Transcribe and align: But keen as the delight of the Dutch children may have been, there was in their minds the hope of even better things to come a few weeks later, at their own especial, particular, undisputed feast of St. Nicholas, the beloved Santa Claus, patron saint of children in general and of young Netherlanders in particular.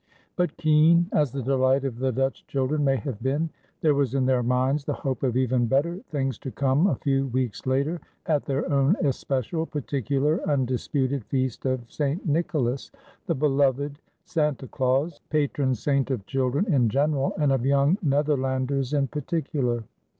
But 0.35 0.57
keen 0.57 1.07
as 1.13 1.31
the 1.31 1.43
delight 1.43 1.85
of 1.85 1.99
the 1.99 2.11
Dutch 2.11 2.43
children 2.47 2.83
may 2.83 2.95
have 2.95 3.21
been, 3.21 3.51
there 3.81 3.93
was 3.93 4.15
in 4.15 4.25
their 4.25 4.41
minds 4.41 4.83
the 4.83 4.95
hope 4.95 5.21
of 5.21 5.37
even 5.37 5.67
better 5.67 5.97
things 6.09 6.39
to 6.39 6.49
come 6.49 6.87
a 6.87 6.95
few 6.95 7.27
weeks 7.27 7.67
later, 7.67 8.01
at 8.25 8.43
their 8.45 8.67
own 8.73 8.95
especial, 9.05 9.67
particular, 9.67 10.41
undisputed 10.49 11.23
feast 11.25 11.67
of 11.67 11.81
St. 11.87 12.27
Nicholas, 12.27 12.89
the 13.27 13.35
beloved 13.35 13.99
Santa 14.25 14.67
Claus, 14.67 15.21
patron 15.29 15.75
saint 15.75 16.09
of 16.09 16.25
children 16.25 16.65
in 16.73 16.89
general 16.89 17.33
and 17.37 17.51
of 17.51 17.63
young 17.63 17.99
Netherlanders 18.01 18.93
in 18.93 19.05
particular. 19.07 19.83